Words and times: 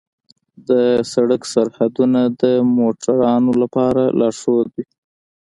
د 0.67 0.71
سړک 1.11 1.41
سرحدونه 1.53 2.21
د 2.41 2.43
موټروانو 2.77 3.51
لپاره 3.61 4.01
لارښود 4.19 4.67
وي. 4.75 4.85